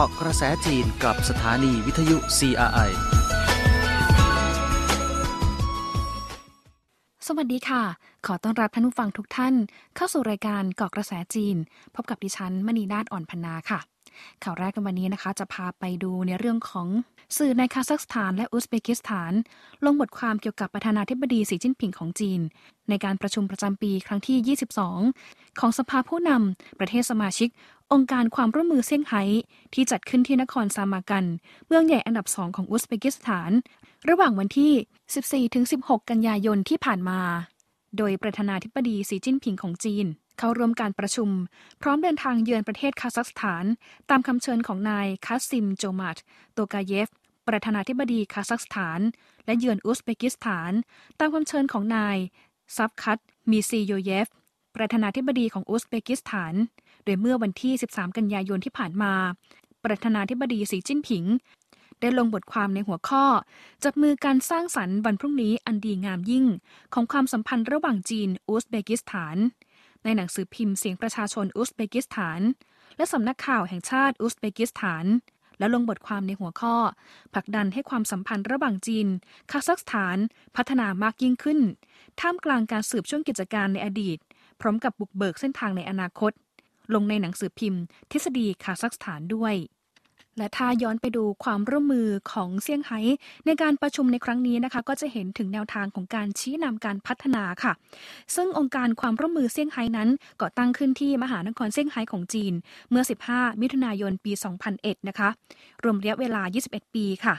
[0.00, 2.90] กาะกระแสจีนกับสถานีวิทยุ CRI
[7.26, 7.82] สวัสดีค่ะ
[8.26, 9.54] ขอต้อนรับท่านผู้ฟังทุกท่าน
[9.96, 11.56] เข้าสู่รายการเกาะกระแสจีน
[11.94, 13.80] พบกับดิฉันมณีนาฏอ่อนพนาค่ะ
[14.42, 16.88] ข่าวแรกกันวันนี้นะคะ จะพาไปดูในเรื่องของ
[17.36, 19.32] สื่อในคาซัคสถานและอุซเบกิสถาน
[19.84, 22.40] ลงบทความเกี่ยวกับประธานาธิบดีสีจิ้นผิงของจีน
[22.88, 24.56] ในการประชุมประจำปีครั้งที่
[25.16, 27.48] 22 ของสภาผู้นำประเทศสมาชิก
[27.92, 29.22] องค์การความร่วมมือเซี่ยงไฮ้
[29.74, 31.24] ที่จัดขึ้นที่นครซามากัน
[31.66, 33.50] เมืองใหญ่อันดับสองของอุซเบกิสถาน
[34.08, 37.20] ระหว่างวันที่ 14-16 กันยายนที่ผ่านมา
[37.96, 40.06] โดยประธานาธิบดีสีจิ้นผิงของจีน
[40.38, 41.30] เข้าร่วมการประชุม
[41.82, 43.64] พร้อมเดินทางเยือนประเทศคาซัคสถาน
[44.10, 46.18] ตามคำเชิญของนายคาซิมโจมัต
[46.54, 47.08] โตกาเยฟ
[47.48, 49.00] ประธานาธิบดีคาซัคสถาน
[49.46, 50.72] และเยือนอุซเบกิสถาน
[51.18, 52.16] ตามคำเชิญของนาย
[52.76, 53.18] ซับคัต
[53.50, 54.28] มีซีโยเยฟ
[54.76, 56.54] ประธานาธิบดีของอุซเบกิสถาน
[57.04, 59.14] โดยเมื่อวันที่ 13 กันยายนที่ผ่านมา
[59.84, 61.24] ประธานาธิบดีสีจิ้นผิง
[62.00, 63.24] ได้ลงบทความในหัวข้อ
[63.84, 66.46] จับมือการสร้างสรรค์วันพรุ่งนี้อันดีงามยิ่ง
[66.94, 69.36] ของความสัมพันธ์ระหว่างจีนอุซเบกิสถาน
[70.04, 72.40] ในหนังสือพิมพ์เสียงประชาชนอุซเบกิสถาน
[72.96, 75.04] และสำนักข่าวแห่งชาติอุซเบกิสถาน
[75.58, 76.76] และลงบทความในหัวข้อ
[77.32, 79.06] ผลักดันให้ความสัมพันธ์ระหว่างจีน
[79.50, 80.18] คาซัคสถาน
[80.56, 81.60] พัฒนามากยิ่งขึ้น
[82.20, 84.18] ท่ามกลางการสืบช่วงกิจการในอดีต
[84.60, 86.32] พร้อมกับบุกเบิกเส้นทางในอนาคต
[86.94, 89.54] ลงในหนังสือพิมพ์ ทฤษฎีคาซัคสถานด้วย
[90.38, 93.00] และถ้าย้อนไปดูความร่วมมือของเซี่ยงไฮ้
[93.46, 97.72] ในการประชุมในครั้งนี้นะคะ ก็จะเห็นถึงแนวทางของการชี้นำการพัฒนาค่ะ
[98.34, 100.08] ซึ่งองค์การความร่วมมือเซี่ยงไฮ้นั้น
[100.40, 102.54] ก่อตั้งขึ้นที่มหานครเซี่ยงไฮ้ของจีน
[102.90, 104.32] เมื่อ 15 มิถุนายนปี
[104.70, 105.28] 2001 นะคะ
[105.82, 107.34] รวมระยะเวลา 21 ปีค่ะ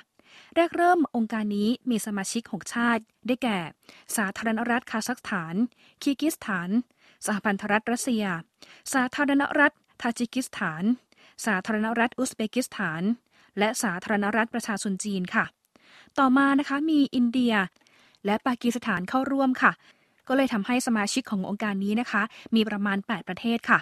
[0.55, 3.57] แรกเริ่มองค์การนี้มีสมาชิก 6 ชาติ ได้แก่
[4.15, 5.55] สาธารณรัฐคาซัคสถาน
[6.01, 6.69] คีกิสถาน
[7.25, 8.25] สหพันธรัฐรัสเซีย
[8.93, 10.83] สาธารณรัฐทาจิกิสถาน
[11.45, 13.03] สาธารณรัฐอุซเบกิสถาน
[13.59, 15.45] และสาธารณรัฐประชาชนจีนค่ะ
[16.19, 17.53] ต่อมานะคะมีอินเดีย
[18.25, 19.71] และปากีสถานเข้าร่วมค่ะ
[20.27, 22.23] ก็เลยทำให้สมาชิกขององค์การนี้นะคะ
[22.55, 23.79] มีประมาณ 8 ประเทศค่ะ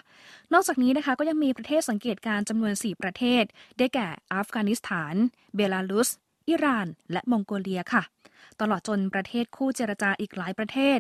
[0.54, 3.44] นอกจากนี้นะคะก็ยังมีประเทศสังเกตการจำนวน 4 ประเทศ
[3.78, 5.14] ได้แก่อัฟกานิสถาน
[5.56, 6.10] เบลารุส
[6.50, 8.04] อิหร่าน และมองโกเลียค่ะ
[8.62, 11.00] ตลอดจนประเทศคู่เจรจาอีกหลายประเทศ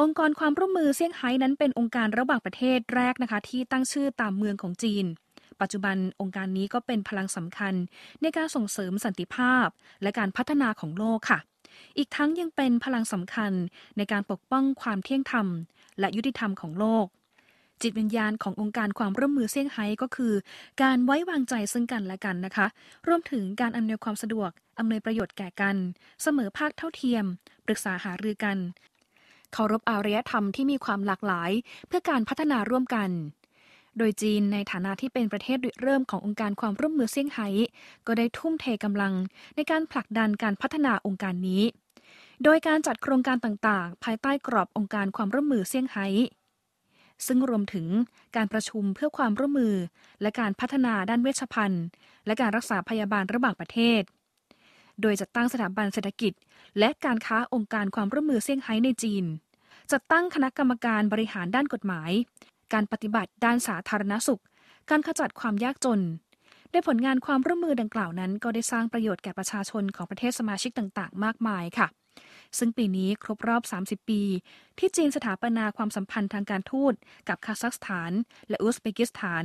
[0.00, 5.06] องค์กรความร่วมมือเซี่ยงไฮ้นั้นเป็นองค์การระหว่างประเทศแรกนะคะ ที่ตั้งชื่อตามเมืองของจีน
[5.60, 7.74] ปัจจุบันองค์การนี้ก็เป็นพลังสำคัญ
[8.22, 9.68] ในการส่งเสริมสันติภาพ
[10.02, 11.38] และการพัฒนาของโลกค่ะ
[11.98, 13.52] อีกทั้งยังเป็นพลังสำคัญ
[13.96, 15.46] ในการปกป้องความเที่ยงธรรม
[16.00, 17.06] และยุติธรรมของโลก
[17.82, 20.34] จิตวิญญาณขององค์การความร่วมมือเซี่ยงไฮ้ก็คือ
[20.82, 22.66] การไว้วางใจซึ่งกันและกันนะคะ
[23.08, 25.76] รวมถึงการอำนวยความสะดวกอำนวยประโยชน์แก่กัน
[26.22, 27.24] เสมอภาคเท่าเทียม
[27.66, 28.58] ปรึกษาหารือกัน
[29.52, 31.50] เคารพอารยธรรมที่มีความหลากหลาย
[31.86, 33.10] เพื่อการพัฒนาร่วมกัน
[33.98, 37.48] โดยจีนในฐานะที่เป็นประเทศเริ่มขององค์การความร่วมมือเซี่ยงไฮ้
[38.06, 39.14] ก็ได้ทุ่มเทกำลัง
[39.56, 41.62] ในการผลักดันการพัฒนาองค์การนี้
[42.44, 46.06] โดยการจัดโครงการต่างๆ ภายใต้กรอบองค์การความร่วมมือเซี่ยงไฮ้
[47.26, 47.86] ซึ่งรวมถึง
[48.36, 49.74] การประชุมเพื่อความร่วมมือ
[50.22, 51.84] และการพัฒนาด้านเวชภัณฑ์
[52.26, 54.02] และการรักษาพยาบาลระหว่างประเทศ
[55.00, 56.32] โดยจัดตั้งสถาบันเศรษฐกิจ
[56.78, 59.24] และการค้าองค์การความร่วมมือเซี่ยงไฮ้ในจีน
[59.92, 62.10] จัดตั้งคณะกรรมการบริหารด้านกฎหมาย
[62.72, 64.42] การปฏิบัติด้านสาธารณสุข
[64.90, 66.00] การขจัดความยากจน
[66.72, 71.88] ด้วยผลงานความร่วมมือดังกล่าวนั้น ก็ได้สร้างประโยชน์แก่ประชาชนของประเทศสมาชิกต่างๆ มากมายค่ะ
[72.58, 74.22] ซึ่งปีนี้ครบรอบ 30 ปี
[74.78, 76.94] ที่จีนสถาปนาความสัมพันธ์ทางการทูต
[77.28, 78.12] กับคาซัคสถาน
[78.48, 79.44] และอุซเบกิสถาน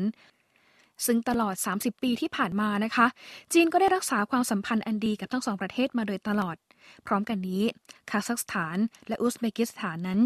[1.05, 3.07] ซึ่งตลอด 30 ปีที่ผ่านมานะคะ
[3.53, 6.55] จีนก็ได้รักษาความสัมพันธ์อันดีกับทั้งสองประเทศมาโดยตลอด
[7.07, 7.63] พร้อมกันนี้
[8.09, 8.77] คาซัคสถาน
[9.07, 10.19] และอุซเบกิสถานนั้น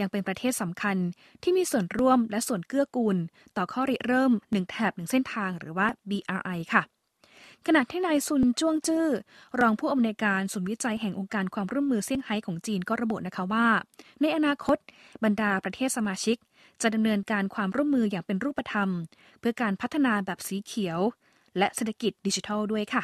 [0.00, 0.96] ยังเป็นประเทศสำคัญ
[1.42, 3.16] ที่มีส่วนร่วมและส่วนเกื้อกูล
[3.56, 6.82] ต่อข้อริเริ่มหนึ่งแถบหนึ่งเส้นทางหรือว่า BRI ค่ะ
[7.66, 9.06] ขณะที่นายซุนจ้วงจื้อ
[9.60, 13.66] รองผู้อำนวยการศูนย์วิจัยแห่งองค์การความร่วมมือเซี่ยงไฮ้ของจีนก็ระบุนะคะว่า
[14.20, 14.78] ในอนาคต
[15.24, 16.36] บรรดาประเทศสมาชิก
[16.82, 18.88] จะดำเนินการความร่วมมืออย่างเป็นรูปธรรม
[19.40, 20.98] เพื่อการพัฒนาแบบสีเขียว
[21.58, 23.02] และเศรษฐกิจดิจิทัลด้วยค่ะ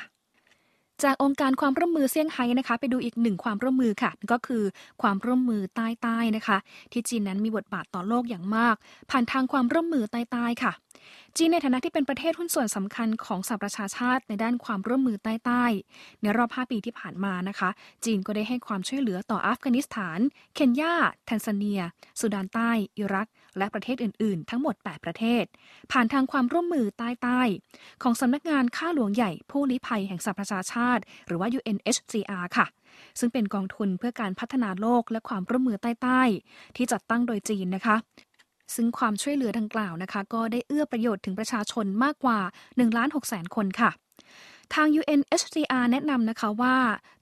[1.04, 4.64] จากองค์การความร่วมมือเซี่ยงไฮ้นะคะ ไปดูอีกหนึ่งความร่วมมือค่ะ ก็คือ
[5.02, 6.58] ความร่วมมือใต้ๆนะคะ
[6.93, 8.76] ที่จีนนั้นมีบทบาทต่อโลกอย่างมาก
[9.10, 10.72] ผ่านทางความร่วมมือใต้ๆค่ะ
[11.37, 17.70] จีนในฐานะที่เป็นประเทศหุ้นส่วนสำคัญของสหประชาชาติในด้านความร่วมมือใต้ๆในรอบ 5 ปีที่ผ่านมานะคะ
[18.04, 20.19] จีนก็ได้ให้ความช่วยเหลือต่ออัฟกานิสถาน
[20.54, 20.94] เคนยา
[21.25, 21.82] แทนซาเนีย
[22.20, 23.28] สุดานใต้ อิรัก
[23.58, 25.44] และประเทศอื่น ๆ ทั้งหมด 8 ประเทศ
[25.93, 32.67] ผ่านทางความร่วมมือใต้ๆของสำนักงานข้าหลวงใหญ่ผู้ลี้ภัยแห่งสหประชาชาติ หรือว่า UNHCR ค่ะ
[33.19, 37.97] ซึ่งเป็นกองทุนเพื่อการพัฒนาโลกและความร่วมมือใต้ๆที่จัดตั้งโดยจีนนะคะ
[38.75, 43.91] ซึ่งความช่วยเหลือดังกล่าวนะคะ ก็ได้เอื้อประโยชน์ถึงประชาชนมากกว่า1ล้าน6แสนคนค่ะ
[44.75, 46.76] ทาง UNHCR แนะนำนะคะว่า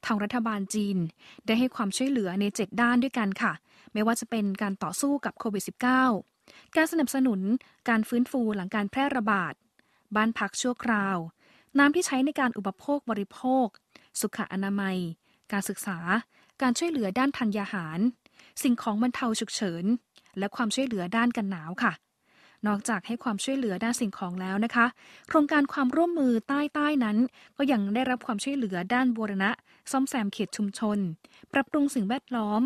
[0.07, 0.97] ทางรัฐบาลจีน
[1.47, 3.53] ได้ให้ความช่วยเหลือใน 7 ด้านด้วยกันค่ะ
[3.94, 5.64] ไม่ว่าจะเป็นการต่อสู้กับโควิด
[6.19, 7.41] -19 การสนับสนุน
[7.88, 9.55] การฟื้นฟูหลังการแพร่ระบาด
[10.17, 11.17] บ้านพักชั่วคราว
[11.79, 13.67] น้ำที่ใช้ในการอุปโภคบริโภค
[14.20, 14.99] สุขอนามัย
[15.52, 15.99] การศึกษา
[16.62, 17.99] การช่วยเหลือด้านทัญญาหาร
[18.62, 19.85] สิ่งของบรรเทาฉุกเฉิน
[20.38, 21.93] และความช่วยเหลือด้านกันหนาวค่ะ
[22.67, 24.87] นอกจากให้ความช่วยเหลือด้านสิ่งของแล้วนะคะ
[25.29, 27.17] โครงการความร่วมมือใต้ใต้นั้น
[27.56, 29.50] ก็ยังได้รับความช่วยเหลือด้านบูรณะ
[29.91, 30.99] ซ่อมแซมเขตชุมชน
[31.52, 32.62] ปรับปรุงสิ่งแวดล้อม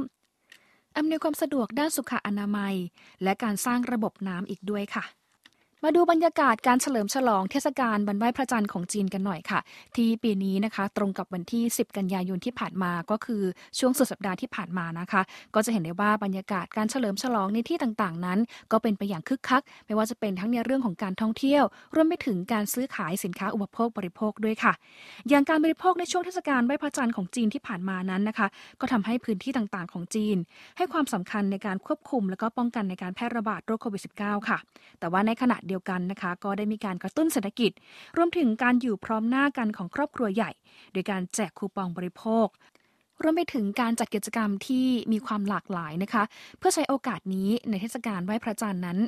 [0.98, 2.74] อำนวยความสะดวกด้านสุขอนามัย
[3.22, 5.04] และการสร้างระบบน้ำอีกด้วยค่ะ
[5.84, 9.60] มาดูบรรยากาศการเฉลิมฉลองเทศกาลบรรไหวพระจันทร์ของจีนกันหน่อยค่ะ
[9.96, 13.42] ที่ปีนี้นะคะตรงกับวันที่ 10 กันยายนที่ผ่านมาก็คือ
[13.78, 15.22] ช่วงสุดสัปดาห์ที่ผ่านมานะคะ
[15.54, 18.38] ก็จะเห็นได้ว่าบรรยากาศการเฉลิมฉลองในที่ต่างๆ นั้น
[18.72, 21.64] ก็เป็นไปอย่างคึกคัก ไม่ว่าจะเป็นทั้งในเรื่องของการท่องเที่ยว
[21.94, 24.72] รวมไปถึงการซื้อขายสินค้าอุปโภคบริโภคด้วยค่ะ
[25.28, 28.48] อย่างการบริโภคในช่วงเทศกาลไหวพระจันทร์ของจีนที่ผ่านมานั้นนะคะ
[28.80, 30.36] ก็ทำให้พื้นที่ต่างๆ ของจีน
[30.76, 34.58] ให้ความสำคัญในการควบคุม และก็ป้องกันในการแพร่ระบาดโรคโควิด -19 ค่ะ
[35.00, 37.72] แต่ว่าในขณะเดียวกันนะคะ ก็ได้มีการกระตุ้นเศรษฐกิจ
[38.16, 40.50] รวมถึงการอยู่พร้อมหน้ากันของครอบครัวใหญ่
[40.92, 42.48] โดยการแจกคูปองบริโภค
[43.22, 46.22] รวมไปถึงการจัดกิจกรรมที่มีความหลากหลายนะคะ
[46.58, 48.98] เพื่อใช้โอกาสนี้ในเทศกาลไหว้พระจันทร์นั้น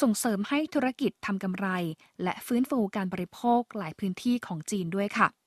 [0.00, 1.68] ส่งเสริมให้ธุรกิจทำกำไร
[2.22, 5.39] และฟื้นฟูการบริโภคหลายพื้นที่ของจีนด้วยค่ะ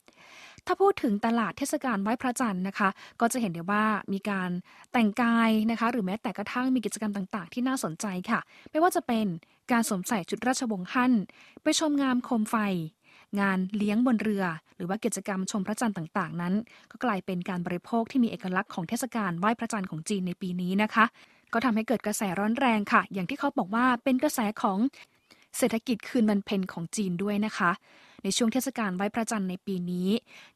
[0.68, 2.89] ถ้าพูดถึงตลาดเทศกาลไหว้พระจันทร์นะคะ
[3.19, 4.50] ก็จะเห็นได้ว่ามีการ
[4.92, 8.39] แต่งกายนะคะ หรือแม้แต่กระทั่งมีกิจกรรมต่าง ๆ ที่น่าสนใจค่ะ
[8.71, 9.25] ไม่ว่าจะเป็น
[9.71, 11.13] การสวมใส่ชุดราชวงศ์ฮั่น
[11.63, 12.56] ไปชมงามโคมไฟ
[13.39, 14.45] งานเลี้ยงบนเรือ
[14.77, 16.54] หรือว่ากิจกรรมชมพระจันทร์ต่าง ๆ นั้น
[16.92, 21.06] ก็กลายเป็นการบริโภคที่มีเอกลักษณ์ของเทศกาลไหว้พระจันทร์ของจีนในปีนี้นะคะ
[21.54, 24.77] ก็ทำให้เกิดกระแสร้อนแรงค่ะ อย่างที่เขาบอกว่าเป็นกระแสของ
[25.57, 27.71] เศรษฐกิจคืนวันเพ็ญของจีนด้วยนะคะ
[28.24, 30.10] ในช่วงเทศกาลไหว้พระจันทร์ในปีนี้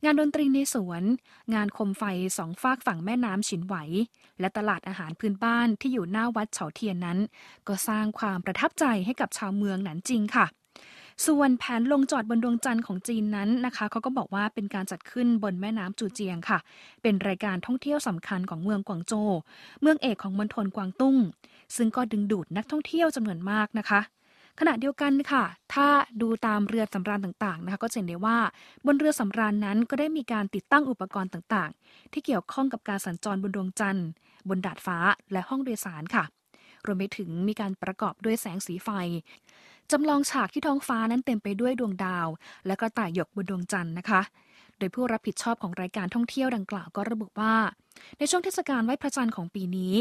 [0.03, 1.03] งานดนตรีในสวน
[1.53, 2.03] งานคมไฟ
[2.37, 3.75] สองฝากฝั่งแม่น้ำฉินไหว
[4.39, 7.17] และตลาดอาหารพื้นบ้านที่อยู่หน้าวัดเฉาเทียนนั้น
[7.67, 10.47] ก็สร้างความประทับใจให้กับชาวเมืองหนานจิงค่ะ
[11.25, 16.59] ส่วนแผนลงจอดบนดวงจันทร์ของจีนนั้นนะคะเขาก็บอกว่าเป็นการจัดขึ้นบนแม่น้ำจูเจียงค่ะ
[17.01, 19.29] เป็นรายการท่องเที่ยวสำคัญของเมืองกวางโจว
[19.81, 21.17] เมืองเอกของมณฑลกวางตุ้ง
[21.75, 24.01] ซึ่งก็ดึงดูดนักท่องเที่ยวจำนวนมากนะคะ
[24.59, 25.43] ขณะเดียวกันค่ะ
[25.73, 25.87] ถ้า
[26.21, 28.37] ดูตามเรือสำราญต่างๆนะคะก็จะเห็นได้ว่า
[28.85, 34.07] บนเรือสำราญนั้นก็ได้มีการติดตั้งอุปกรณ์ต่างๆ ที่เกี่ยวข้องกับการสัญจรบนดวงจันทร์
[34.49, 34.97] บนดาดฟ้า
[35.31, 36.23] และห้องโดยสารค่ะ
[36.85, 38.89] รวมไปถึงมีการประกอบด้วยแสงสีไฟ
[39.91, 42.27] จำลองฉากที่ท้องฟ้านั้นเต็มไปด้วยดวงดาว
[42.65, 44.21] และกระต่ายหยกบนดวงจันทร์นะคะ
[44.79, 47.55] โดยผู้รับผิดชอบของรายการท่องเที่ยวดังกล่าวก็ระบุว่า
[48.17, 49.93] ในช่วงเทศกาลไหว้พระจันทร์ของปีนี้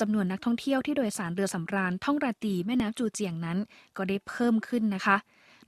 [0.00, 3.58] จำนวนนักท่องเที่ยวที่โดยสารเรือสำราญท่องราตรีแม่น้ำจูเจียงนั้น
[3.96, 5.16] ก็ได้เพิ่มขึ้นนะคะ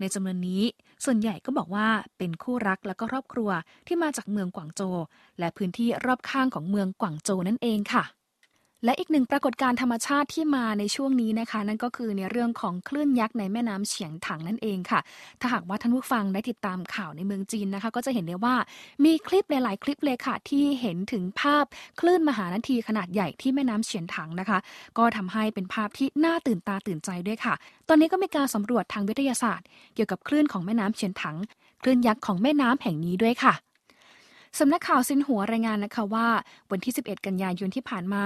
[0.00, 0.62] ในจำนวนนี้
[1.04, 1.88] ส่วนใหญ่ก็บอกว่า
[2.18, 3.50] เป็นคู่รักและก็ครอบครัว
[3.86, 4.82] ที่มาจากเมืองกวางโจ
[5.38, 8.04] และพื้นที่รอบข้างของเมืองกวางโจนั่นเองค่ะ
[8.84, 15.00] และอีกหนึ่งปรากฏการณ์ธรรมชาติที่มาในช่วงนี้นะคะ นั่นก็คือในเรื่องของคลื่นยักษ์ในแม่น้ำเฉียงถังนั่นเองค่ะ
[15.40, 18.56] ถ้าหากว่าท่านผู้ฟังได้ติดตามข่าวในเมืองจีนนะคะ ก็จะเห็นได้ว่า
[19.04, 21.64] มีคลิปหลาย ๆ คลิปเลยค่ะ ที่เห็นถึงภาพ
[22.00, 24.58] คลื่นมหานาทีขนาดใหญ่ที่แม่น้ำเฉียงถังนะคะ
[24.98, 27.54] ก็ทำให้เป็นภาพที่น่าตื่นตาตื่นใจด้วยค่ะ
[27.88, 31.36] ตอนนี้ก็มีการสำรวจทางวิทยาศาสตร์ เกี่ยวกับคลื่นของแม่น้ำเฉียงถัง
[31.82, 33.54] คลื่นยักษ์ของแม่น้ำแห่งนี้ด้วยค่ะ
[34.58, 36.28] สำนักข่าวซินหัวรายงานนะคะว่า
[36.70, 38.24] วันที่ 11 กันยายนที่ผ่านมา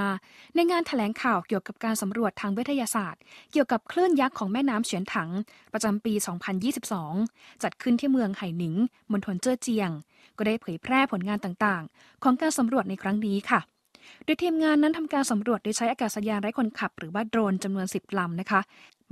[0.54, 3.20] ในงานถแถลงข่าวเกี่ยวกับการสำรวจทางวิทยาศาสตร์
[3.52, 5.30] เกี่ยวกับคลื่นยักษ์ของแม่น้ำเฉียนถัง
[5.72, 6.14] ประจำปี
[6.88, 8.74] 2022 จัดขึ้นที่เมืองไห่หนิง
[9.12, 9.90] มณฑลเจ้อเจียง
[10.36, 13.60] ก็ได้เผยแพร่ผลงานต่างๆ ของการสำรวจในครั้งนี้ค่ะ
[14.24, 18.60] โดยทีมงานนั้นทำการสำรวจโดยใช้อากาศยานไร้คนขับ หรือว่าโดรนจำนวน 10 ลำนะคะ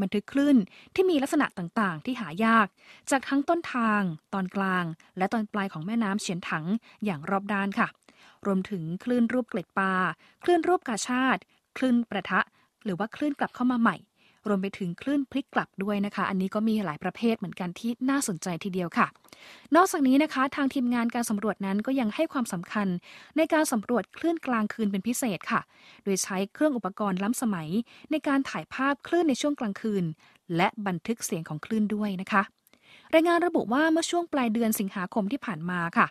[0.00, 0.56] บันทึกคลื่น
[0.94, 2.66] ที่มีลักษณะต่างๆ ที่หายาก
[3.11, 4.02] จากทั้งต้นทาง
[4.35, 4.85] ตอนกลาง
[5.18, 6.64] และตอนปลายของแม่น้ำเฉียนถัง
[7.04, 7.88] อย่างรอบด้านค่ะ
[8.47, 9.92] รวมถึงคลื่นรูปเกล็ดปลา
[10.44, 11.40] คลื่นรูปกาชาติ
[11.76, 12.40] คลื่นประทะ
[12.85, 13.97] หรือว่าคลื่นกลับเข้ามาใหม่
[14.49, 19.06] รวมไปถึงคลื่นพลิกกลับด้วยนะคะ อันนี้ก็มีหลายประเภทเหมือนกันที่น่าสนใจทีเดียวค่ะ
[19.76, 22.88] นอกจากนี้นะคะทางทีมงานการสำรวจนั้นก็ยังให้ความสำคัญ
[23.37, 25.61] ในการสำรวจคลื่นกลางคืนเป็นพิเศษค่ะ
[26.04, 27.68] โดยใช้เครื่องอุปกรณ์ล้ำสมัย
[28.11, 30.04] ในการถ่ายภาพคลื่นในช่วงกลางคืน
[30.56, 32.42] และบันทึกเสียงของคลื่นด้วยนะคะ
[33.14, 36.06] รายงานระบุว่าเมื่อช่วงปลายเดือนสิงหาคมที่ผ่านมาค่ะ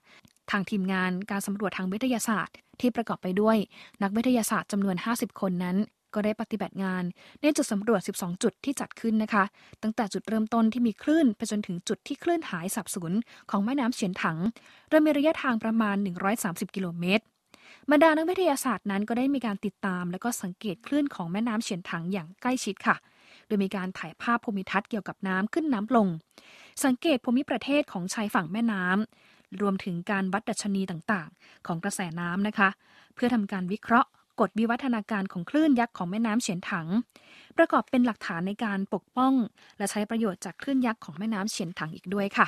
[0.51, 3.57] ทางทีมงานการสำรวจทางวิทยาศาสตร์ที่ประกอบไปด้วย
[4.03, 5.77] นักวิทยาศาสตร์จำนวน 50 คนนั้น
[6.13, 7.03] ก็ได้ปฏิบัติงาน
[7.41, 9.43] ในจุดสำรวจ 12 จุดที่จัดขึ้นนะคะ
[9.81, 13.11] ตั้งแต่จุดเริ่มต้นที่มีคลื่นไปจนถึงจุดที่คลื่นหายสับสน
[13.49, 14.37] ของแม่น้ำเฉียนถัง
[14.89, 15.95] โดยมีระยะทางประมาณ
[16.35, 17.23] 130 กิโลเมตร
[17.91, 22.95] บรรดานักวิทยาศาสตร์นั้นก็ได้มีการติดตาม และก็สังเกตคลื่นของแม่น้ำเฉียนถังอย่างใกล้ชิดค่ะ
[23.47, 26.07] โดยมีการถ่ายภาพภูมิทัศน์เกี่ยวกับน้ำขึ้นน้ำลง
[26.83, 32.69] สังเกตภูมิประเทศของชายฝั่งแม่น้ำรวมถึงการวัดดัชนีต่างๆ ของกระแสน้ำนะคะ
[33.15, 34.09] เพื่อทำการวิเคราะห์
[34.39, 36.88] กฎวิวัฒนาการของคลื่นยักษ์ของแม่น้ำเฉียนถัง
[37.58, 39.34] ประกอบเป็นหลักฐานในการปกป้อง
[39.77, 42.48] และใช้ประโยชน์จากคลื่นยักษ์ของแม่น้ำเฉียนถังอีกด้วยค่ะ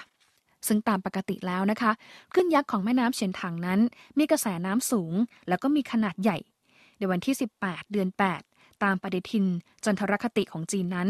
[0.68, 1.92] ซึ่งตามปกติแล้วนะคะ
[2.34, 3.80] คลื่นยักษ์ของแม่น้ำเฉียนถังนั้น
[4.18, 5.14] มีกระแสน้ำสูง
[5.48, 6.38] แล้วก็มีขนาดใหญ่
[6.98, 8.10] ในวันที่ 18 เดือน
[8.46, 9.46] 8 ตามปฏิทิน
[9.86, 11.10] จันทรคติของจีนนั้น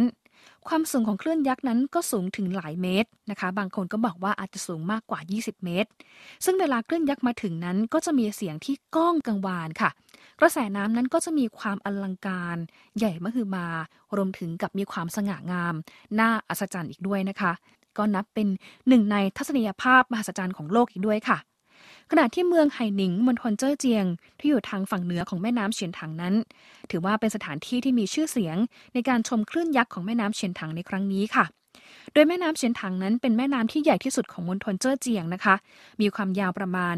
[0.67, 5.89] ความสูงของคลื่นยักษ์นั้นก็สูงถึงหลายเมตรนะคะ บางคนก็บอกว่าอาจจะสูงมากกว่า 20 เมตร
[6.45, 9.89] ซึ่งเวลาคลื่นยักษ์มาถึงนั้น ก็จะมีเสียงที่ก้องกังวานค่ะ
[10.41, 12.57] กระแสน้ำนั้นก็จะมีความอลังการ
[12.97, 13.67] ใหญ่มหึมา
[14.15, 15.73] รวมถึงกับมีความสง่างาม
[16.19, 17.51] น่าอัศจรรย์อีกด้วยนะคะ
[17.97, 18.47] ก็นับเป็น
[18.87, 21.37] หนึ่งในทัศนียภาพมหัศจรรย์ของโลกอีกด้วยค่ะ
[22.11, 24.05] ขณะที่เมืองไห่หนิงมณฑลเจ้อเจียง
[24.39, 26.33] ที่อยู่ทางฝั่งเหนือของแม่น้ำเฉียนถังนั้น
[26.91, 28.57] ถือว่าเป็นสถานที่ที่มีชื่อเสียง
[28.93, 31.45] ในการชมคลื่นยักษ์ของแม่น้ำเฉียนถังในครั้งนี้ค่ะ
[32.13, 35.55] โดยแม่น้ำเฉียนถังนั้นเป็นแม่น้ำที่ใหญ่ที่สุดของมณฑลเจ้อเจียงนะคะ
[36.01, 36.95] มีความยาวประมาณ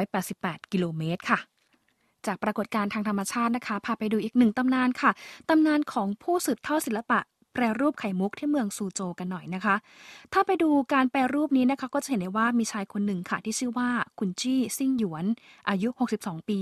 [0.00, 1.38] 588 กิโลเมตรค่ะ
[2.26, 5.10] จากปรากฏการณ์ทางธรรมชาตินะคะ พาไปดูอีกหนึ่งตำนานค่ะ
[5.48, 7.20] ตำนานของผู้สืบทอดศิลปะ
[7.54, 9.74] แปรรูปไข่มุกที่เมืองซูโจกันหน่อยนะคะ
[10.32, 13.88] ถ้าไปดูการแปรรูปนี้นะคะ ก็จะเห็นได้ว่ามีชายคนหนึ่งค่ะ ที่ชื่อว่า
[14.18, 15.24] คุณจี้ซิ่งหยวน
[15.68, 15.88] อายุ
[16.18, 16.60] 62 ปี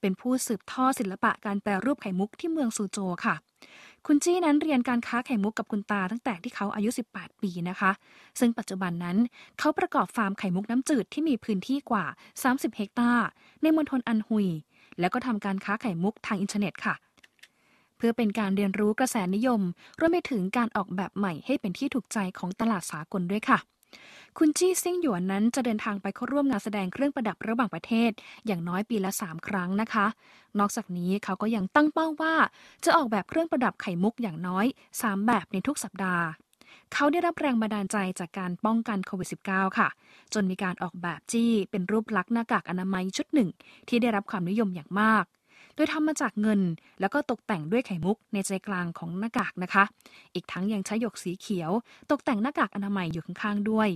[0.00, 3.34] เป็นผู้สืบทอดศิลปะการแปรรูปไข่มุกที่เมืองซูโจค่ะ
[4.06, 7.90] คุณจี้นั้นเรียนการค้าไข่มุกกับคุณตาตั้งแต่ที่เขาอายุ 18 ปีนะคะ
[8.40, 9.16] ซึ่งปัจจุบันนั้น
[9.58, 12.04] เขาประกอบฟาร์มไข่มุกน้ำจืดที่มีพื้นที่กว่า
[12.42, 13.26] 30 เฮกตาร์
[13.62, 14.48] ในมณฑลอันฮุย
[15.00, 16.94] แล้วก็ทำการค้าไข่มุกทางอินเทอร์เน็ตค่ะ
[17.96, 19.60] เพื่อเป็นการเรียนรู้กระแสนิยม
[20.00, 23.58] รวมไปถึงการออกแบบใหม่ให้เป็นที่ถูกใจของตลาดสากลด้วยค่ะ
[24.38, 28.10] คุณจี้ซิ่งหยวนนั้นจะเดินทางไปเข้าร่วมงานแสดงเครื่องประดับระหว่างประเทศ
[28.46, 30.06] อย่างน้อยปีละ 3 ครั้งนะคะ
[30.58, 32.34] นอกจากนี้เขาก็ยังตั้งเป้าว่า
[32.84, 36.24] จะออกแบบเครื่องประดับไข่มุกอย่างน้อย 3 แบบในทุกสัปดาห์
[36.92, 39.88] เขาได้รับแรงบันดาลใจจากการป้องกันโควิด -19 ค่ะ
[40.34, 43.50] จนมีการออกแบบจี้เป็นรูปลักษณ์หน้ากากอนามัยชุดหนึ่ง
[43.88, 45.24] ที่ได้รับความนิยมอย่างมาก
[45.74, 46.60] โดยทำมาจากเงิน
[47.00, 49.84] แล้วก็ตกแต่งด้วยไข่มุกในใจกลางของหน้ากากนะคะ
[50.34, 51.70] อีกทั้งยังใช้หยกสีเขียว
[52.10, 53.88] ตกแต่งหน้ากากอนามัยอยู่ข้างๆด้วย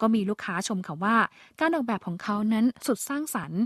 [0.00, 1.16] ก็มีลูกค้าชมค่ะว่า
[1.60, 3.60] การออกแบบของเขานั้นสุดสร้างสรรค์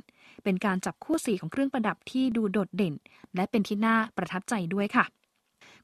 [0.44, 2.94] เป็นการจับคู่สีของเครื่องประดับที่ดูโดดเด่น
[3.34, 5.04] และเป็นที่น่าประทับใจด้วยค่ะ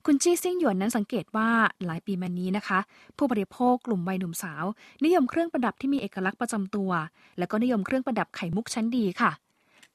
[0.06, 1.48] คุณจี้ซิ่งหยวนนั้นสังเกตว่า
[1.86, 2.78] หลายปีมานี้นะคะ
[3.16, 4.64] ผู้บริโภคกลุ่มวัยหนุ่มสาว
[5.04, 6.90] นิยมเครื่องประดับที่มีเอกลักษณ์ประจำตัว
[7.38, 9.32] และก็นิยมเครื่องประดับไข่มุกชั้นดีค่ะ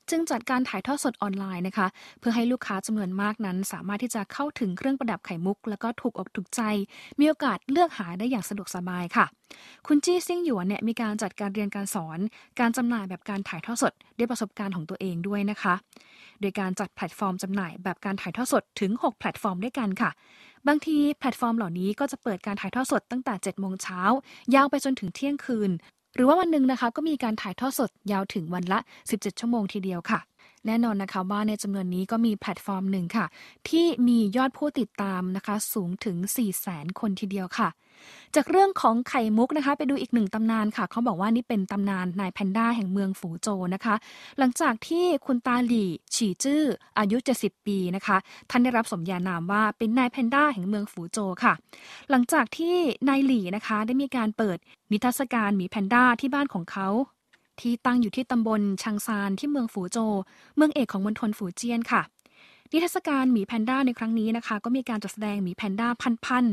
[0.09, 1.87] จึงจัดการถ่ายทอดสดออนไลน์นะคะ
[2.19, 6.61] เพื่อให้ลูกค้าจำนวนมากนั้น สามารถที่จะเข้าถึงเครื่องประดับไข่มุก แล้วก็ถูกอกถูกใจ
[7.19, 9.25] มีโอกาสเลือกหาได้อย่างสะดวกสบายค่ะ
[9.87, 12.19] คุณจี้ซิ่งหยวนเนี่ยมีการจัดการเรียนการสอน
[12.59, 15.73] การจำหน่ายแบบการถ่ายทอดสดด้วยประสบการณ์ของตัวเองด้วยนะคะ
[16.41, 20.11] โดยการจัดแพลตฟอร์มจำหน่ายแบบการถ่ายทอดสดถึง 6 แพลตฟอร์มด้วยกันค่ะ
[20.67, 24.01] บางทีแพลตฟอร์มเหล่านี้ก็จะเปิดการถ่ายทอดสดตั้งแต่7โมงเช้า
[24.55, 25.71] ยาวไปจนถึงเที่ยงคืน
[26.15, 28.79] หรือว่าวันหนึ่งนะคะก็มีการถ่ายทอดสดยาวถึงวันละ
[29.09, 30.19] 17 ชั่วโมงทีเดียวค่ะ
[30.67, 33.25] แน่นอนนะคะว่าในจำนวนนี้ก็มีแพลตฟอร์มหนึ่งค่ะ
[33.69, 37.69] ที่มียอดผู้ติดตามนะคะสูงถึง 4 0 0แสนคนทีเดียวค่ะ
[38.35, 43.95] จากเรื่องของไข่มุกนะคะ ไปดูอีกหนึ่งตำนานค่ะ เขาบอกว่านี่เป็นตำนานนายแพนด้าแห่งเมืองฝูโจวนะคะ
[44.39, 46.61] หลังจากที่คุณตาหลี่ฉีจื้อ
[46.99, 48.17] อายุ 70 ปีนะคะ
[48.49, 51.53] ท่านได้รับสมญานามว่าเป็นนายแพนด้าแห่งเมืองฝูโจค่ะ
[52.09, 52.75] หลังจากที่
[53.07, 54.57] นายหลี่นะคะได้มีการเปิด
[54.91, 56.87] นิทรรศการหมีแพนด้าที่บ้านของเขา
[57.61, 59.97] ที่ตั้งอยู่ที่ตำบลชังซานที่เมืองฝูโจ
[60.55, 62.01] เมืองเอกของมณฑลฝูเจียนค่ะ
[62.71, 66.45] นิทรรศการหมีแพนด้าในครั้งนี้นะคะ ก็มีการจัดแสดงหมีแพนด้าพันพัน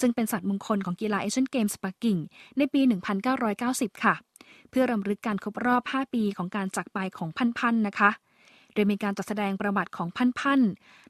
[0.00, 2.18] ซึ่งเป็นสัตว์มงคลของกีฬาเอเชียนเกมส์ปักกิ่ง
[2.58, 2.80] ในปี
[3.42, 4.14] 1990 ค่ะ
[4.70, 8.10] เพื่อรำลึกการครบรอบ 5 ปีของการจากไปของพันพันนะคะ
[8.72, 10.60] โดยมีการจัดแสดงประวัติของพันพัน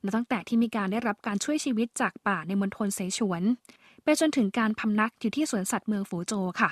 [0.03, 3.43] นับตั้งแต่ที่มีการได้รับการช่วยชีวิตจากป่าในมณฑลเสฉวน
[4.05, 6.71] ไปจนถึงการพำนักอยู่ที่สวนสัตว์เมืองฝูโจค่ะ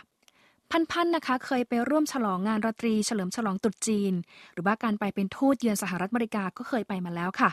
[0.92, 4.12] พันๆนะคะเคยไปร่วมฉลองงานราตรีเฉลิมฉลองตรุษจีน
[4.54, 7.50] หรือว่าการไปเป็นทูตเยือนสหรัฐอเมริกาก็เคยไปมาแล้วค่ะ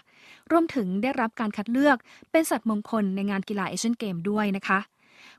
[0.52, 1.98] รวมถึงได้รับการคัดเลือก
[2.32, 4.80] เป็นสัตว์มงคลในงานกีฬาเอเชียนเกมด้วยนะคะ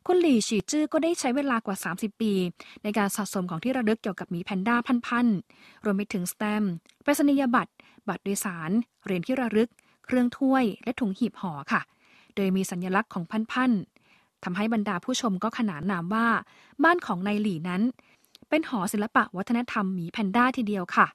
[0.07, 2.33] คุณหลี่ฉีจื้อก็ได้ใช้เวลากว่า 30 ปี
[2.83, 6.65] ในการสะสมของที่ระลึกเกี่ยวกับหมีแพนด้าพันๆ รวมไปถึงสแตม
[7.03, 7.73] ไปรษณียบัตร
[8.09, 8.71] บัตรโดยสาร
[9.05, 9.71] เหรียญที่ระลึก
[10.05, 11.81] เครื่องถ้วย และถุงหีบห่อค่ะ
[12.37, 13.90] โดยมีสัญลักษณ์ของพันๆ
[14.45, 16.27] ทำให้บรรดาผู้ชมก็ขนานนามว่า
[16.85, 17.83] บ้านของนายหลี่นั้น
[18.49, 21.07] เป็นหอศิลปะวัฒนธรรมหมีแพนด้าทีเดียวค่ะ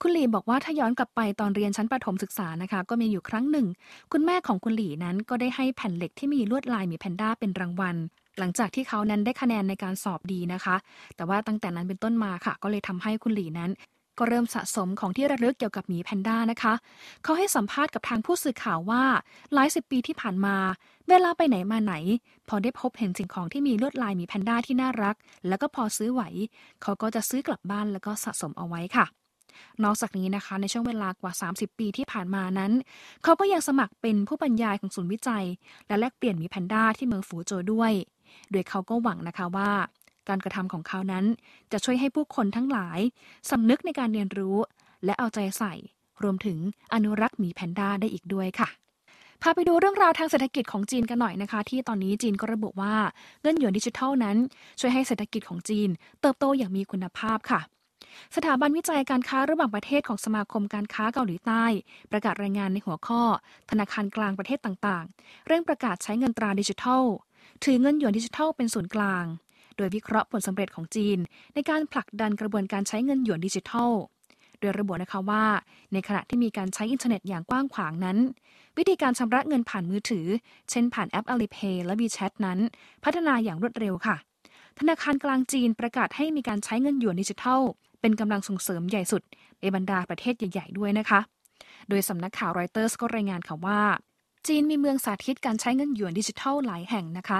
[0.00, 3.66] คุณหลี่บอกว่าถ้าย้อนกลับไปตอนเรียนชั้นประถมศึกษานะคะ ก็มีอยู่ครั้งหนึ่ง
[4.12, 7.96] คุณแม่ของคุณหลี่นั้นก็ได้ให้แผ่นเหล็กที่มีลวดลายหมีแพนด้าเป็นรางวัล
[8.38, 10.76] หลังจากที่เขานั้นได้คะแนนในการสอบดีนะคะ
[11.16, 13.70] แต่ว่าตั้งแต่นั้นเป็นต้นมาค่ะ ก็เลยทำให้คุณหลี่นั้น
[14.18, 16.74] ก็เริ่มสะสมของที่ระลึกเกี่ยวกับหมีแพนด้านะคะ
[17.22, 19.02] เขาให้สัมภาษณ์กับทางผู้สื่อข่าวว่า
[19.52, 20.56] หลายสิบปีที่ผ่านมา
[21.08, 21.94] เวลาไปไหนมาไหน
[22.48, 25.16] พอได้พบเห็นสิ่งของที่มีลวดลายหมีแพนด้าที่น่ารัก
[25.48, 26.22] แล้วก็พอซื้อไหว
[26.82, 29.06] เขาก็จะซื้อกลับบ้านแล้วก็สะสมเอาไว้ค่ะ
[29.84, 32.72] นอกจากนี้นะคะในช่วงเวลากว่า 30 ปีที่ผ่านมานั้น
[33.24, 35.44] เขาก็ยังสมัครเป็นผู้บรรยายของศูนย์วิจัย
[35.86, 37.92] และแลกเปลี่ยนหมีแพนด้าที่เมืองฝูโจวด้วย
[38.50, 39.70] โดยเขาก็หวังนะคะว่า
[40.28, 41.24] การกระทำของเขานั้น
[41.72, 42.98] จะช่วยให้ผู้คนทั้งหลาย
[43.50, 44.56] สำนึกในการเรียนรู้
[45.04, 45.74] และเอาใจใส่
[46.22, 46.58] รวมถึง
[46.94, 48.68] อนุรักษ์หมีแพนด้าได้อีกด้วยค่ะ
[49.42, 52.94] พาไปดูเรื่องราวทางเศรษฐกิจของจีนกันหน่อยนะคะ ที่ตอนนี้จีนก็ระบุว่า
[53.42, 54.36] เงินหยวนดิจิทัลนั้น
[54.80, 55.88] ช่วยให้เศรษฐกิจของจีน
[56.20, 57.60] เติบโตอย่างมีคุณภาพค่ะ
[58.36, 61.64] สถาบันวิจัยการค้าระหว่างประเทศของสมาคมการค้าเกาหลีใต้
[62.10, 63.22] ประกาศรายงานในหัวข้อ
[63.70, 67.04] ธนาคารกลางประเทศต่างๆ เร่งประกาศใช้เงินตราดิจิทัล
[67.64, 69.24] ถือเงินหยวนดิจิทัลเป็นศูนย์กลาง
[69.76, 71.18] โดยวิเคราะห์ผลสำเร็จของจีน
[71.54, 73.92] ในการผลักดันกระบวนการใช้เงินหยวนดิจิทัล
[74.60, 75.44] โดยระบุนะคะว่า
[75.92, 78.18] ในขณะที่มีการใช้อินเทอร์เน็ตอย่างกว้างขวางนั้น
[78.78, 80.26] วิธีการชำระเงินผ่านมือถือ
[80.70, 82.58] เช่นผ่านแอป Alipay และ WeChat นั้น
[83.04, 84.16] พัฒนาอย่างรวดเร็วค่ะ
[84.78, 87.60] ธนาคารกลางจีนประกาศให้มีการใช้เงินหยวนดิจิทัล
[88.00, 89.22] เป็นกำลังส่งเสริมใหญ่สุด
[89.60, 91.20] ในบรรดาประเทศใหญ่ ๆ ด้วยนะคะ
[91.88, 93.80] โดยสำนักข่าวรอยเตอร์สก็รายงานค่ะว่า
[94.48, 97.38] จีนมีเมืองสาธิตการใช้เงินหยวนดิจิทัลหลายแห่งนะคะ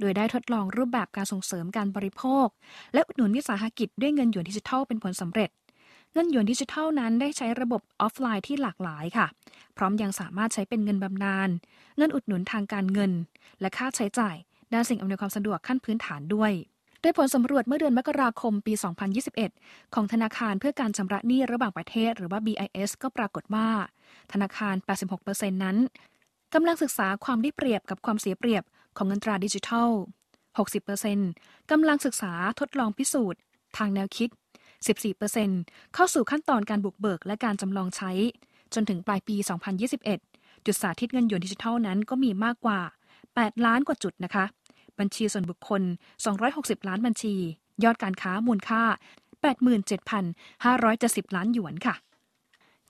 [0.00, 2.46] โดยได้ทดลองรูปแบบการส่งเสริมการบริโภค
[2.94, 5.50] และอุดหนุนวิสาหกิจด้วยเงินหยวนดิจิทัลเป็นผลสำเร็จ
[6.12, 9.26] เงินหยวนดิจิทัลนั้นได้ใช้ระบบออฟไลน์ที่หลากหลายค่ะ
[9.76, 11.48] พร้อมยังสามารถใช้เป็นเงินบำนาญ
[11.96, 13.12] เงินอุดหนุนทางการเงิน
[13.60, 14.36] และค่าใช้จ่าย
[14.72, 16.52] ด้านสิ่งอำนวยความสะดวกขั้นพื้นฐานด้วย
[17.00, 18.72] โดยผลสำรวจเมื่อเดือนมกราคมปี
[19.34, 23.68] 2021 ของธนาคารเพื่อการชำระหนี้ระหว่างประเทศหรือว่า BIS ก็ปรากฏว่า
[24.32, 24.74] ธนาคาร
[25.18, 25.76] 86%นั้น
[26.54, 28.62] กำลังศึกษาความได้เปรียบกับความเสียเปรียบ
[28.96, 29.90] ของเงินตราดิจิทัล
[30.80, 33.40] 60%กำลังศึกษาทดลองพิสูจน์
[33.76, 34.30] ทางแนวคิด
[35.12, 38.10] 14%เข้าสู่ขั้นตอนการบุกเบิกและการจำลองใช้
[38.74, 39.36] จนถึงปลายปี
[40.00, 42.80] 2021 จุดสาธิตเงินหยวนดิจิทัลนั้นก็มีมากกว่า
[43.22, 44.44] 8 ล้านกว่าจุดนะคะ
[44.98, 45.82] บัญชีส่วนบุคคล
[46.34, 47.34] 260 ล้านบัญชี
[47.84, 48.82] ยอดการค้ามูลค่า
[50.48, 51.94] 87,570 ล้านหยวนค่ะ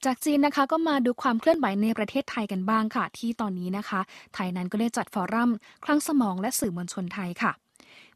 [0.05, 4.01] จากจีนนะคะก็มาดูความเคลื่อนไหวในประเทศไทยกันบ้างค่ะ ที่ตอนนี้นะคะ
[4.35, 5.51] ไทยนั้นก็ได้จัดฟอรัม
[5.85, 7.53] คลังสมองและสื่อมวลชนไทยค่ะ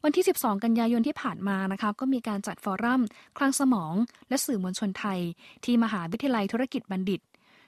[0.03, 3.01] วันที่ 12 กันยายนที่ผ่านมานะคะก็มีการจัดฟอรัม
[3.37, 3.93] คลังสมอง
[4.29, 5.19] และสื่อมวลชนไทย
[5.65, 7.21] ที่มหาวิทยาลัยธุรกิจบัณฑิตย์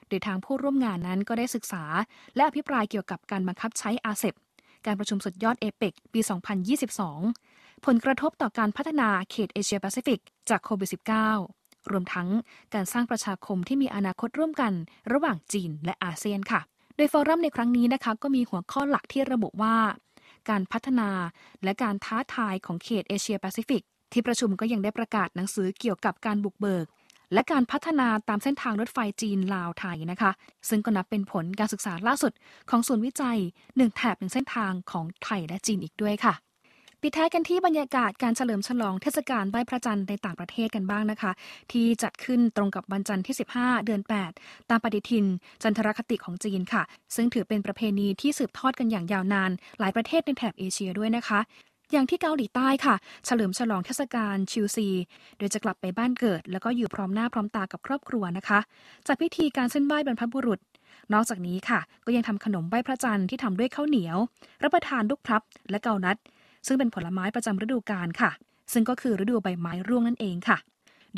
[0.08, 1.84] โดยทางผู้ร่วมงานนั้นก็ได้ศึกษา
[2.36, 4.34] และอภิปรายเกี่ยวกับการบังคับใช้ RCEP
[4.86, 6.20] การประชุมสุดยอดเอเปกปี
[7.02, 11.57] 2022 ผลกระทบต่อการพัฒนาเขตเอเชียแปซิฟิกจากโควิด -19
[11.92, 12.28] รวมทั้ง
[12.74, 14.72] การสร้างประชาคมที่มีอนาคตร่วมกัน
[15.12, 16.60] ระหว่างจีนและอาเซียนค่ะ
[16.96, 19.76] โดยฟอรัมในครั้งนี้นะคะก็มีหัวข้อหลักที่ระบุว่า
[20.50, 21.10] การพัฒนา
[21.64, 26.86] และการท้าทายของเขตเอเชียแปซิฟิก ที่ประชุมก็ยังได้ประกาศหนังสือเกี่ยวกับการบุกเบิก
[27.32, 30.30] และการพัฒนาตามเส้นทางรถไฟจีนลาวไทยนะคะ
[30.68, 32.32] ซึ่งก็นับเป็นผลการศึกษาล่าสุด
[32.70, 33.38] ของศูนย์วิจัย
[33.76, 36.34] หนึ่งแถบหนึ่งเส้นทางของไทยและจีนอีกด้วยค่ะ
[37.02, 41.32] ปิดท้ายกันที่บรรยากาศการเฉลิมฉลองเทศกาลไหว้พระจันทร์ในต่างประเทศกันบ้างนะคะ
[41.72, 44.02] ที่จัดขึ้นตรงกับวันจันทร์ที่ 15 เดือน
[44.34, 45.24] 8 ตามปฏิทิน
[45.62, 46.82] จันทรคติของจีนค่ะ
[47.16, 51.40] ซึ่งถือเป็นประเพณีที่สืบทอดกันอย่างยาวนาน หลายประเทศในแถบเอเชียด้วยนะคะ
[51.92, 52.94] อย่างที่เกาหลีใต้ค่ะ
[53.26, 54.88] เฉลิมฉลองเทศกาลชิวซี
[55.38, 58.58] โดยจะกลับไปบ้านเกิด แล้วก็อยู่พร้อมหน้าพร้อมตากับครอบครัวนะคะ
[59.06, 60.60] จัดพิธีการเส้นไหว้บรรพบุรุษ
[61.12, 64.18] นอกจากนี้ค่ะ ก็ยังทำขนมไหว้พระจันทร์ที่ทำด้วยข้าวเหนียว
[64.62, 66.16] รับประทานลูกพลับ และเกานัด
[66.66, 68.30] ซึ่งเป็นผลไม้ประจำฤดูกาลค่ะ
[68.72, 70.58] ซึ่งก็คือฤดูใบไม้ร่วงนั่นเองค่ะ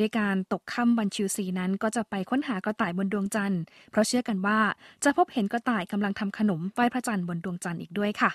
[0.01, 4.59] ด้วยการตกค่ำวันชิวซีนั้นก็จะไปค้นหากระต่ายบนดวงจันทร์ เพราะเชื่อกันว่า
[5.05, 8.31] จะพบเห็นกระต่ายกำลังทำขนมไหว้พระจันทร์บนดวงจันทร์อีกด้วยค่ะ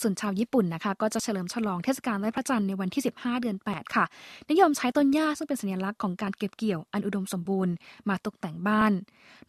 [0.00, 4.04] ส่วนชาวญี่ปุ่นนะคะก็จะเฉลิมฉลองเทศกาลไหว้พระจันทร์ในวันที่ 15 เดือน 8 ค่ะ
[4.50, 7.74] นิยมใช้ต้นหญ้าซึ่งเป็นสัญลักษณ์ของการเก็บเกี่ยวอันอุดมสมบูรณ์
[8.08, 8.92] มาตกแต่งบ้าน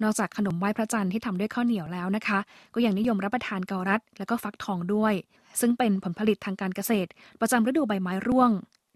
[0.04, 2.40] นอกจากขนมไหว้พระจันทร์ที่ทำด้วยข้าวเหนียวแล้วนะคะ
[2.74, 5.14] ก็ยังนิยมรับประทานเกาลัดและก็ฟักทองด้วย
[5.60, 7.10] ซึ่งเป็นผลผลิตทางการเกษตร
[7.42, 8.52] ประจำฤดูใบไม้ร่วง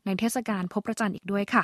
[0.06, 1.64] ในเทศกาลพบพระจันทร์อีกด้วยค่ะ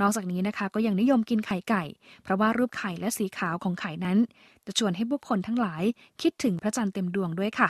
[0.00, 1.84] นอกจากนี้นะคะก็ยังนิยมกินไข่ไก่
[2.22, 4.18] เพราะว่ารูปไข่และสีขาวของไข่นั้น
[4.66, 5.82] จะชวนให้บุคคลทั้งหลาย
[6.22, 7.68] คิดถึงพระจันทร์เต็มดวงด้วยค่ะ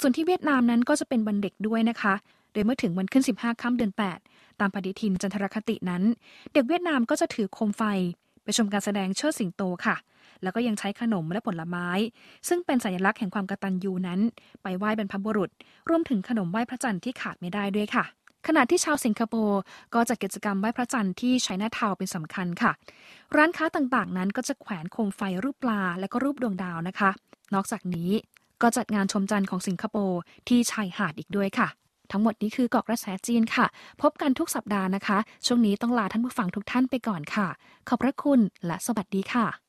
[0.00, 2.14] ส่วนที่เวียดนามนั้นก็จะเป็นวันเด็กด้วยนะคะ
[2.52, 3.92] โดยเมื่อถึงวันขึ้น 15ค่ำเดือน
[4.26, 6.02] 8 ตามปฏิทินจันทรคตินั้น
[6.52, 7.82] เด็กเวียดนามก็จะถือโคมไฟ
[8.42, 9.96] ไปชมการแสดงเชิดสิงโตค่ะ
[10.42, 11.88] แล้วก็ยังใช้ขนมและผลไม้
[12.48, 14.20] ซึ่งเป็นสัญลักษณ์แห่งความกตัญญูนั้น
[14.62, 15.50] ไปไหว้บรรพบุรุษ
[15.88, 18.04] รวมถึงขนมไหว้พระจันทร์ที่ขาดไม่ได้ด้วยค่ะ
[18.46, 19.60] ขณะที่ชาวสิงคโปร์
[19.94, 22.72] ก็จัดกิจกรรมไหว้พระจันทร์ที่ช้หน้าทาวเป็นสำคัญค่ะ
[23.36, 27.10] ร้านค้าต่างๆ นั้นก็จะแขวนโคมไฟรูปปลาและก็รูปดวงดาวนะคะ
[27.54, 28.10] นอกจากนี้
[28.62, 31.68] ก็จัดงานชมจันทร์ของสิงคโปร์ที่ชายหาดอีกด้วยค่ะ
[32.12, 33.66] ทั้งหมดนี้คือเกาะกระแสจีนค่ะ
[34.02, 37.48] พบกันทุกสัปดาห์นะคะ ช่วงนี้ต้องลาท่านผู้ฟังทุกท่านไปก่อนค่ะ
[37.88, 39.65] ขอบพระคุณและสวัสดีค่ะ